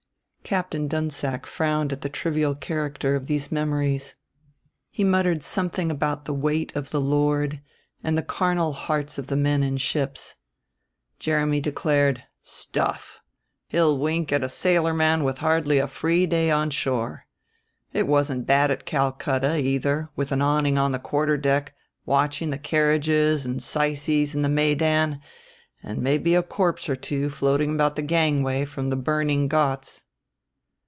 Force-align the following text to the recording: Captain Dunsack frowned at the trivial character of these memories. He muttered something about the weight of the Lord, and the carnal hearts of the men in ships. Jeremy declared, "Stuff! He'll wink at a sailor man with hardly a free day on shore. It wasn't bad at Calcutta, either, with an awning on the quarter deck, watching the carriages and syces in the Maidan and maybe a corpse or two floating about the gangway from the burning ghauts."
Captain 0.43 0.89
Dunsack 0.89 1.45
frowned 1.45 1.93
at 1.93 2.01
the 2.01 2.09
trivial 2.09 2.55
character 2.55 3.15
of 3.15 3.27
these 3.27 3.53
memories. 3.53 4.17
He 4.89 5.01
muttered 5.01 5.45
something 5.45 5.89
about 5.89 6.25
the 6.25 6.33
weight 6.33 6.75
of 6.75 6.89
the 6.91 6.99
Lord, 6.99 7.61
and 8.03 8.17
the 8.17 8.21
carnal 8.23 8.73
hearts 8.73 9.17
of 9.17 9.27
the 9.27 9.37
men 9.37 9.63
in 9.63 9.77
ships. 9.77 10.35
Jeremy 11.19 11.61
declared, 11.61 12.25
"Stuff! 12.43 13.21
He'll 13.69 13.97
wink 13.97 14.33
at 14.33 14.43
a 14.43 14.49
sailor 14.49 14.93
man 14.93 15.23
with 15.23 15.37
hardly 15.37 15.77
a 15.77 15.87
free 15.87 16.25
day 16.25 16.49
on 16.51 16.69
shore. 16.69 17.27
It 17.93 18.05
wasn't 18.05 18.45
bad 18.45 18.71
at 18.71 18.83
Calcutta, 18.83 19.57
either, 19.57 20.09
with 20.17 20.33
an 20.33 20.41
awning 20.41 20.77
on 20.77 20.91
the 20.91 20.99
quarter 20.99 21.37
deck, 21.37 21.73
watching 22.05 22.49
the 22.49 22.57
carriages 22.59 23.45
and 23.45 23.61
syces 23.63 24.35
in 24.35 24.41
the 24.41 24.49
Maidan 24.49 25.21
and 25.81 25.99
maybe 26.01 26.35
a 26.35 26.43
corpse 26.43 26.89
or 26.89 26.97
two 26.97 27.29
floating 27.29 27.73
about 27.73 27.95
the 27.95 28.01
gangway 28.01 28.65
from 28.65 28.89
the 28.89 28.97
burning 28.97 29.47
ghauts." 29.47 30.03